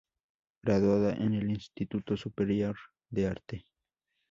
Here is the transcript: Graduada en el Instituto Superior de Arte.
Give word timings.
Graduada 0.63 1.13
en 1.13 1.35
el 1.35 1.51
Instituto 1.51 2.17
Superior 2.17 2.75
de 3.11 3.27
Arte. 3.27 3.65